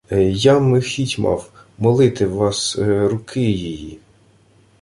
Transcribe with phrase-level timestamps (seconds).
[0.43, 1.51] —Я-м хіть мав...
[1.77, 2.77] молити вас...
[2.81, 3.97] руки її...